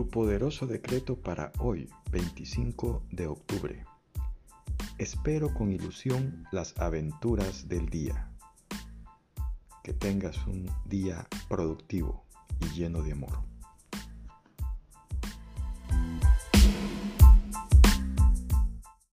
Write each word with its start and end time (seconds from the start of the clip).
tu 0.00 0.08
poderoso 0.08 0.66
decreto 0.66 1.16
para 1.20 1.52
hoy, 1.58 1.86
25 2.10 3.02
de 3.10 3.26
octubre. 3.26 3.84
Espero 4.96 5.52
con 5.52 5.70
ilusión 5.70 6.46
las 6.52 6.74
aventuras 6.78 7.68
del 7.68 7.90
día. 7.90 8.30
Que 9.84 9.92
tengas 9.92 10.38
un 10.46 10.70
día 10.86 11.28
productivo 11.50 12.24
y 12.60 12.78
lleno 12.78 13.02
de 13.02 13.12
amor. 13.12 13.42